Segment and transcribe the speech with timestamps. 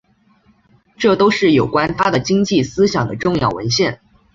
[0.97, 4.01] 这都是有关他的经济思想的重要文献。